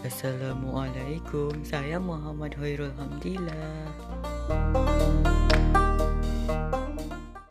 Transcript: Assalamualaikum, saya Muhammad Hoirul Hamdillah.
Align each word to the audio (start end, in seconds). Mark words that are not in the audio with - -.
Assalamualaikum, 0.00 1.60
saya 1.60 2.00
Muhammad 2.00 2.56
Hoirul 2.56 2.88
Hamdillah. 2.96 3.89